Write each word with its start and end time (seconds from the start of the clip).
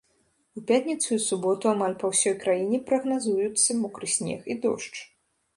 У 0.59 0.61
пятніцу 0.71 1.09
і 1.15 1.17
суботу 1.25 1.65
амаль 1.73 1.93
па 2.03 2.11
ўсёй 2.13 2.35
краіне 2.45 2.77
прагназуюцца 2.87 3.79
мокры 3.85 4.11
снег 4.17 4.51
і 4.55 4.57
дождж. 4.65 4.97